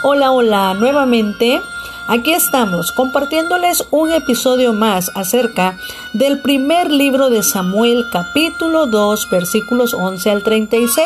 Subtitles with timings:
[0.00, 1.60] Hola, hola, nuevamente.
[2.06, 5.76] Aquí estamos compartiéndoles un episodio más acerca
[6.12, 11.04] del primer libro de Samuel capítulo 2 versículos 11 al 36,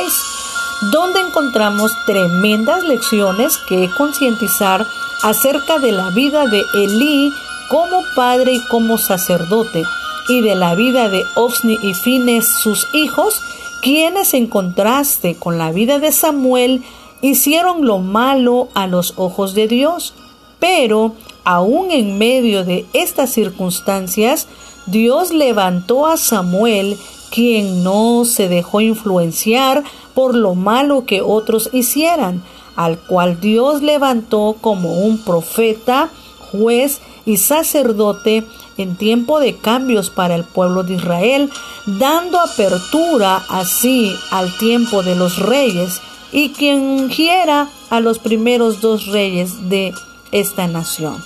[0.92, 4.86] donde encontramos tremendas lecciones que concientizar
[5.22, 7.32] acerca de la vida de Elí
[7.70, 9.84] como padre y como sacerdote
[10.28, 13.40] y de la vida de Osni y Fines sus hijos,
[13.80, 16.84] quienes en contraste con la vida de Samuel
[17.22, 20.12] hicieron lo malo a los ojos de Dios,
[20.58, 21.12] pero
[21.44, 24.48] aún en medio de estas circunstancias,
[24.86, 26.98] Dios levantó a Samuel,
[27.30, 29.82] quien no se dejó influenciar
[30.14, 32.42] por lo malo que otros hicieran,
[32.76, 36.10] al cual Dios levantó como un profeta,
[36.50, 38.44] juez y sacerdote
[38.76, 41.50] en tiempo de cambios para el pueblo de Israel,
[41.86, 46.00] dando apertura así al tiempo de los reyes
[46.32, 49.94] y quien ungiera a los primeros dos reyes de
[50.32, 51.22] esta nación.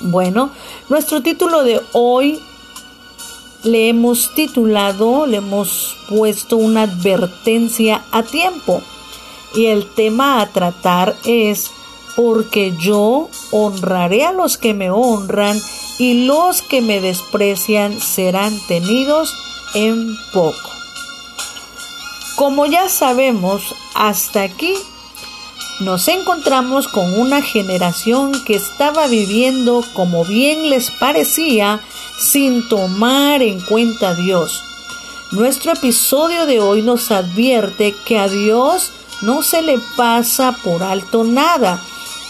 [0.00, 0.50] Bueno,
[0.88, 2.40] nuestro título de hoy
[3.64, 8.80] le hemos titulado, le hemos puesto una advertencia a tiempo.
[9.54, 11.70] Y el tema a tratar es
[12.14, 15.60] porque yo honraré a los que me honran
[15.98, 19.34] y los que me desprecian serán tenidos
[19.74, 20.75] en poco.
[22.36, 24.74] Como ya sabemos, hasta aquí
[25.80, 31.80] nos encontramos con una generación que estaba viviendo como bien les parecía
[32.18, 34.62] sin tomar en cuenta a Dios.
[35.32, 38.92] Nuestro episodio de hoy nos advierte que a Dios
[39.22, 41.82] no se le pasa por alto nada.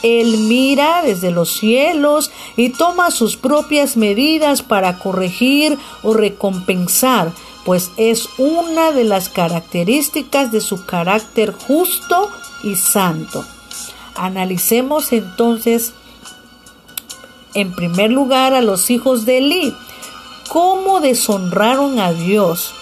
[0.05, 7.33] Él mira desde los cielos y toma sus propias medidas para corregir o recompensar,
[7.67, 12.31] pues es una de las características de su carácter justo
[12.63, 13.45] y santo.
[14.15, 15.93] Analicemos entonces
[17.55, 19.75] en primer lugar a los hijos de Eli,
[20.49, 22.73] cómo deshonraron a Dios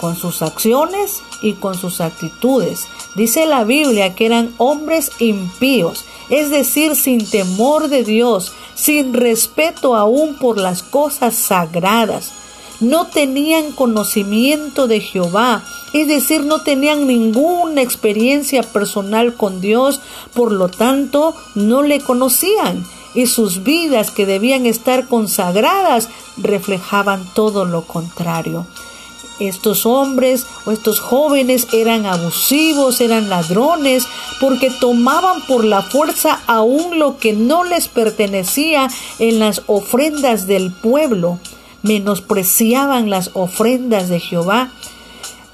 [0.00, 2.86] con sus acciones y con sus actitudes.
[3.16, 9.96] Dice la Biblia que eran hombres impíos, es decir, sin temor de Dios, sin respeto
[9.96, 12.32] aún por las cosas sagradas
[12.80, 20.00] no tenían conocimiento de Jehová, es decir, no tenían ninguna experiencia personal con Dios,
[20.34, 22.84] por lo tanto, no le conocían
[23.14, 28.66] y sus vidas que debían estar consagradas reflejaban todo lo contrario.
[29.40, 34.06] Estos hombres o estos jóvenes eran abusivos, eran ladrones,
[34.40, 40.70] porque tomaban por la fuerza aún lo que no les pertenecía en las ofrendas del
[40.70, 41.40] pueblo
[41.84, 44.72] menospreciaban las ofrendas de Jehová,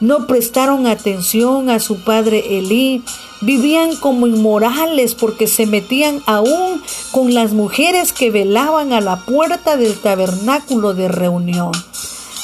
[0.00, 3.02] no prestaron atención a su padre Elí,
[3.42, 9.76] vivían como inmorales porque se metían aún con las mujeres que velaban a la puerta
[9.76, 11.72] del tabernáculo de reunión.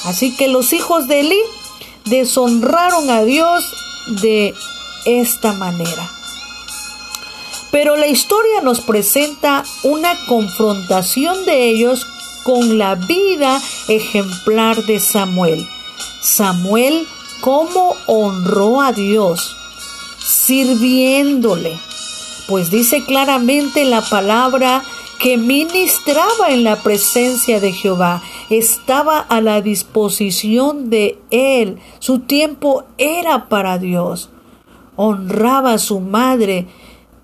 [0.05, 1.41] Así que los hijos de Elí
[2.05, 3.73] deshonraron a Dios
[4.21, 4.55] de
[5.07, 6.11] esta manera.
[7.71, 12.07] Pero la historia nos presenta una confrontación de ellos
[12.47, 15.67] con la vida ejemplar de Samuel.
[16.23, 17.05] Samuel,
[17.41, 19.57] ¿cómo honró a Dios?
[20.25, 21.77] Sirviéndole.
[22.47, 24.85] Pues dice claramente la palabra
[25.19, 32.85] que ministraba en la presencia de Jehová, estaba a la disposición de él, su tiempo
[32.97, 34.31] era para Dios.
[34.95, 36.69] Honraba a su madre,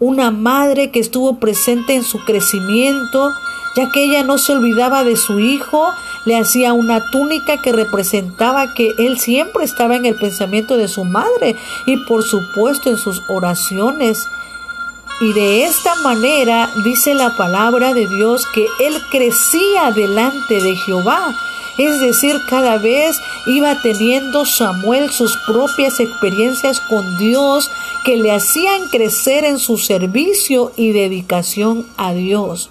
[0.02, 3.32] una madre que estuvo presente en su crecimiento,
[3.76, 5.92] ya que ella no se olvidaba de su hijo,
[6.24, 11.04] le hacía una túnica que representaba que él siempre estaba en el pensamiento de su
[11.04, 11.54] madre
[11.86, 14.26] y por supuesto en sus oraciones.
[15.20, 21.32] Y de esta manera dice la palabra de Dios que él crecía delante de Jehová.
[21.78, 27.70] Es decir, cada vez iba teniendo Samuel sus propias experiencias con Dios
[28.04, 32.70] que le hacían crecer en su servicio y dedicación a Dios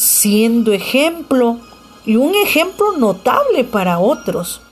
[0.00, 1.58] siendo ejemplo
[2.06, 4.62] y un ejemplo notable para otros.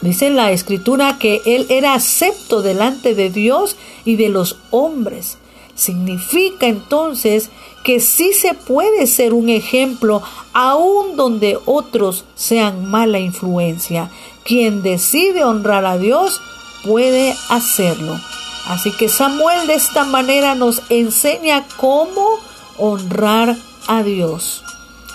[0.00, 5.38] Dice la escritura que él era acepto delante de Dios y de los hombres.
[5.74, 7.50] Significa entonces
[7.82, 10.22] que sí se puede ser un ejemplo
[10.52, 14.10] aun donde otros sean mala influencia.
[14.44, 16.40] Quien decide honrar a Dios
[16.84, 18.18] puede hacerlo.
[18.66, 22.38] Así que Samuel de esta manera nos enseña cómo
[22.78, 23.56] honrar
[23.86, 24.62] a Dios.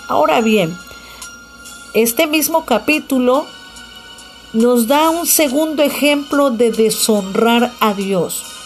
[0.08, 0.76] Ahora bien,
[1.94, 3.46] este mismo capítulo
[4.52, 8.59] nos da un segundo ejemplo de deshonrar a Dios.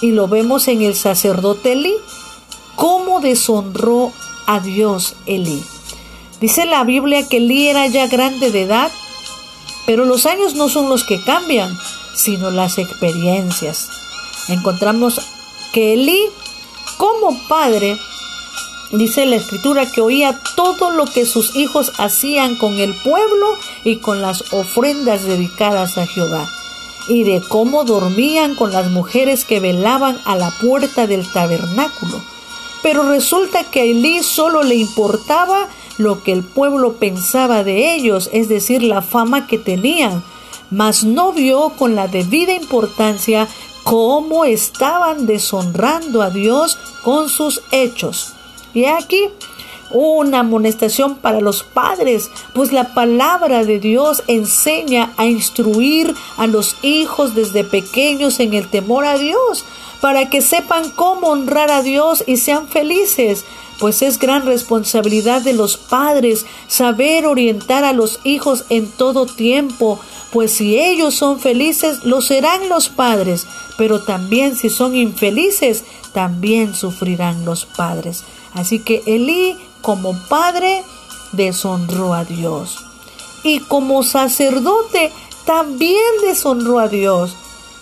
[0.00, 1.94] Y lo vemos en el sacerdote Elí,
[2.76, 4.12] cómo deshonró
[4.46, 5.62] a Dios Elí.
[6.40, 8.92] Dice la Biblia que Elí era ya grande de edad,
[9.86, 11.76] pero los años no son los que cambian,
[12.14, 13.88] sino las experiencias.
[14.48, 15.20] Encontramos
[15.72, 16.20] que Elí,
[16.96, 17.98] como padre,
[18.92, 23.46] dice la escritura que oía todo lo que sus hijos hacían con el pueblo
[23.84, 26.48] y con las ofrendas dedicadas a Jehová,
[27.08, 32.20] y de cómo dormían con las mujeres que velaban a la puerta del tabernáculo.
[32.82, 38.30] Pero resulta que a Elí solo le importaba lo que el pueblo pensaba de ellos,
[38.32, 40.22] es decir, la fama que tenían,
[40.70, 43.48] mas no vio con la debida importancia
[43.82, 48.34] cómo estaban deshonrando a Dios con sus hechos.
[48.74, 49.28] Y aquí
[49.90, 56.76] una amonestación para los padres, pues la palabra de Dios enseña a instruir a los
[56.82, 59.64] hijos desde pequeños en el temor a Dios,
[60.00, 63.44] para que sepan cómo honrar a Dios y sean felices
[63.78, 70.00] pues es gran responsabilidad de los padres saber orientar a los hijos en todo tiempo,
[70.32, 73.46] pues si ellos son felices, lo serán los padres,
[73.76, 78.24] pero también si son infelices, también sufrirán los padres.
[78.52, 80.82] Así que Elí, como padre,
[81.32, 82.78] deshonró a Dios.
[83.42, 85.12] Y como sacerdote,
[85.44, 87.34] también deshonró a Dios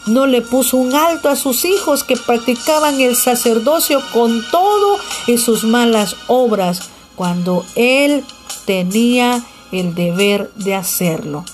[0.07, 5.37] no le puso un alto a sus hijos que practicaban el sacerdocio con todo y
[5.39, 6.81] sus malas obras,
[7.17, 8.25] cuando él
[8.67, 11.45] tenía el deber de hacerlo.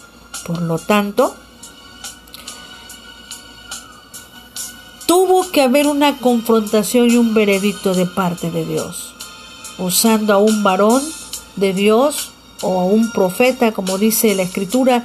[0.46, 1.34] Por lo tanto,
[5.06, 9.11] tuvo que haber una confrontación y un veredicto de parte de Dios,
[9.78, 11.02] usando a un varón
[11.56, 12.32] de Dios
[12.62, 15.04] o a un profeta, como dice la escritura,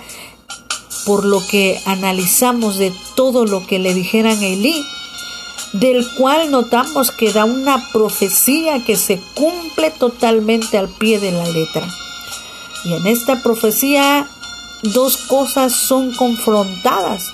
[1.05, 4.85] por lo que analizamos de todo lo que le dijeran a Elí,
[5.73, 11.47] del cual notamos que da una profecía que se cumple totalmente al pie de la
[11.47, 11.87] letra.
[12.83, 14.27] Y en esta profecía
[14.83, 17.31] dos cosas son confrontadas,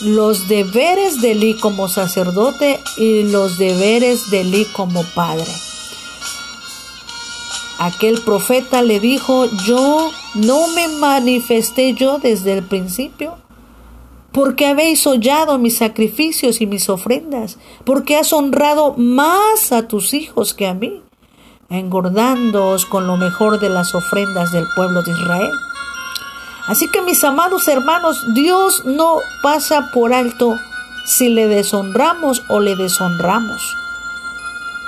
[0.00, 5.50] los deberes de Elí como sacerdote y los deberes de Elí como padre.
[7.78, 13.36] Aquel profeta le dijo, yo no me manifesté yo desde el principio,
[14.30, 20.54] porque habéis hollado mis sacrificios y mis ofrendas, porque has honrado más a tus hijos
[20.54, 21.02] que a mí,
[21.68, 25.52] engordándoos con lo mejor de las ofrendas del pueblo de Israel.
[26.68, 30.56] Así que mis amados hermanos, Dios no pasa por alto
[31.06, 33.76] si le deshonramos o le deshonramos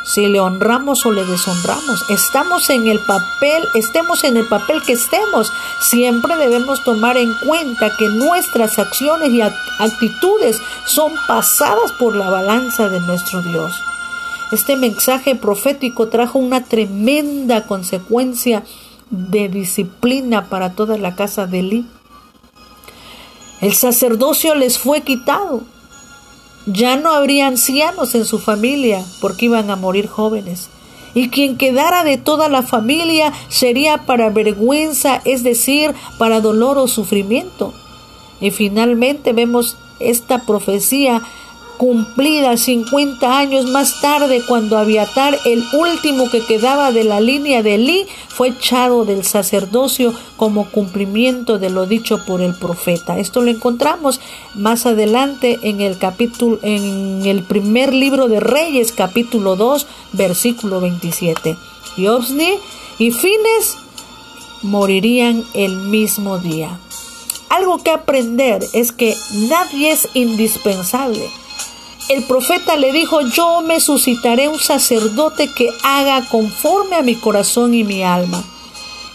[0.07, 2.09] si le honramos o le deshonramos.
[2.09, 7.95] Estamos en el papel, estemos en el papel que estemos, siempre debemos tomar en cuenta
[7.97, 13.75] que nuestras acciones y actitudes son pasadas por la balanza de nuestro Dios.
[14.53, 18.63] Este mensaje profético trajo una tremenda consecuencia
[19.11, 21.87] de disciplina para toda la casa de Eli.
[23.61, 25.63] El sacerdocio les fue quitado
[26.67, 30.69] ya no habría ancianos en su familia porque iban a morir jóvenes.
[31.15, 36.89] Y quien quedara de toda la familia sería para vergüenza, es decir, para dolor o
[36.89, 37.73] sufrimiento.
[38.41, 41.23] Y finalmente vemos esta profecía
[41.77, 47.77] cumplida 50 años más tarde cuando Abiatar, el último que quedaba de la línea de
[47.77, 53.19] Elí, fue echado del sacerdocio como cumplimiento de lo dicho por el profeta.
[53.19, 54.21] Esto lo encontramos
[54.55, 61.57] más adelante en el capítulo en el primer libro de Reyes, capítulo 2, versículo 27.
[61.97, 62.55] Y Obsni
[62.99, 63.77] y Fines
[64.63, 66.79] morirían el mismo día.
[67.49, 69.17] Algo que aprender es que
[69.49, 71.31] nadie es indispensable
[72.09, 77.75] el profeta le dijo, yo me suscitaré un sacerdote que haga conforme a mi corazón
[77.75, 78.45] y mi alma.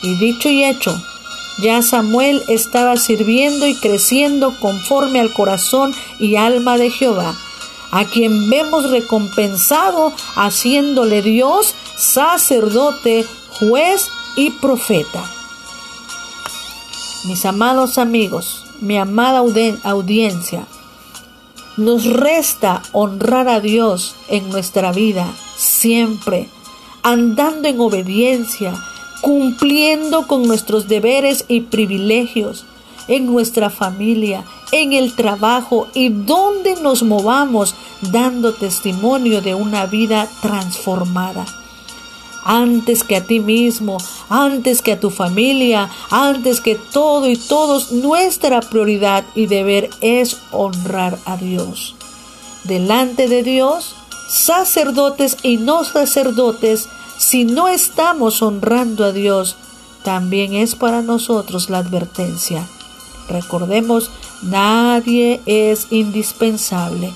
[0.02, 1.02] Y dicho y hecho,
[1.62, 7.36] ya Samuel estaba sirviendo y creciendo conforme al corazón y alma de Jehová,
[7.92, 13.26] a quien vemos recompensado haciéndole Dios sacerdote,
[13.60, 15.24] juez y profeta.
[17.26, 19.44] Mis amados amigos, mi amada
[19.84, 20.66] audiencia,
[21.78, 26.50] nos resta honrar a Dios en nuestra vida siempre,
[27.04, 28.74] andando en obediencia,
[29.22, 32.66] cumpliendo con nuestros deberes y privilegios
[33.08, 37.76] en nuestra familia, en el trabajo y donde nos movamos,
[38.12, 41.46] dando testimonio de una vida transformada
[42.44, 43.98] antes que a ti mismo,
[44.30, 50.38] antes que a tu familia, antes que todo y todos, nuestra prioridad y deber es
[50.52, 51.96] honrar a Dios.
[52.64, 53.96] delante de Dios,
[54.30, 59.56] sacerdotes y no sacerdotes, si no estamos honrando a Dios,
[60.04, 62.68] también es para nosotros la advertencia.
[63.30, 64.10] Recordemos,
[64.42, 67.14] nadie es indispensable.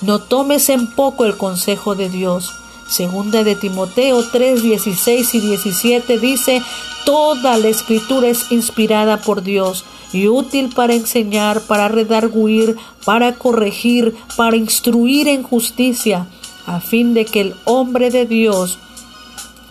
[0.00, 2.52] No tomes en poco el consejo de Dios.
[2.90, 6.60] Segunda de Timoteo 3, 16 y 17 dice,
[7.04, 14.16] Toda la escritura es inspirada por Dios y útil para enseñar, para redarguir, para corregir,
[14.36, 16.26] para instruir en justicia,
[16.66, 18.78] a fin de que el hombre de Dios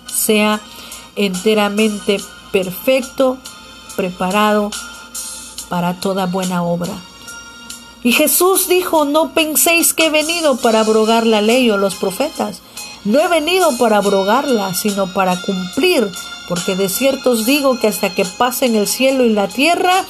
[0.08, 0.62] sea
[1.18, 2.22] enteramente
[2.54, 3.38] perfecto,
[3.98, 4.72] preparado
[5.68, 6.94] para toda buena obra.
[8.02, 12.62] Y Jesús dijo, no penséis que he venido para abrogar la ley o los profetas.
[13.06, 16.10] No he venido para abrogarla, sino para cumplir,
[16.48, 20.06] porque de cierto os digo que hasta que pasen el cielo y la tierra,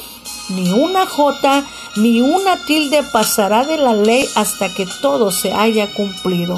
[0.49, 1.63] ni una jota
[1.95, 6.57] ni una tilde pasará de la ley hasta que todo se haya cumplido.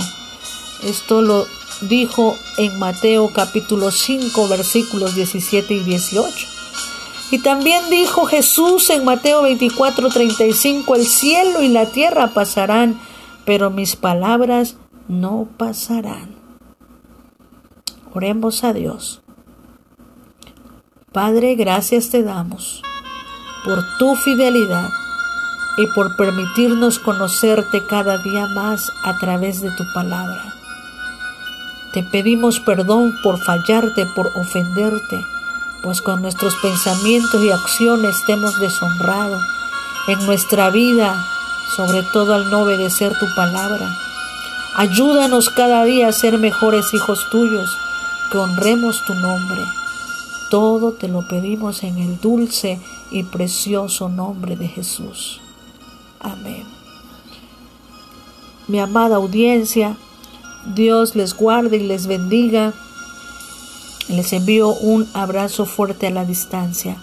[0.84, 1.48] Esto lo
[1.82, 6.48] dijo en Mateo capítulo 5 versículos 17 y 18.
[7.32, 13.00] Y también dijo Jesús en Mateo 24, 35, el cielo y la tierra pasarán,
[13.46, 14.76] pero mis palabras
[15.08, 16.36] no pasarán.
[18.14, 19.22] Oremos a Dios.
[21.12, 22.82] Padre, gracias te damos
[23.64, 24.90] por tu fidelidad
[25.78, 30.54] y por permitirnos conocerte cada día más a través de tu palabra.
[31.94, 35.26] Te pedimos perdón por fallarte, por ofenderte
[35.82, 39.40] pues con nuestros pensamientos y acciones te hemos deshonrado
[40.08, 41.26] en nuestra vida,
[41.76, 43.90] sobre todo al no obedecer tu palabra.
[44.74, 47.78] Ayúdanos cada día a ser mejores hijos tuyos,
[48.32, 49.62] que honremos tu nombre.
[50.50, 52.80] Todo te lo pedimos en el dulce
[53.12, 55.42] y precioso nombre de Jesús.
[56.22, 56.64] Amén.
[58.70, 59.98] Mi amada audiencia,
[60.74, 62.74] Dios les guarde y les bendiga.
[64.08, 66.96] Les envío un abrazo fuerte a la distancia.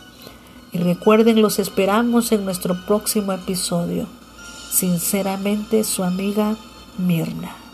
[0.73, 4.07] Y recuerden, los esperamos en nuestro próximo episodio.
[4.71, 6.57] Sinceramente, su amiga
[6.99, 7.68] Mirna.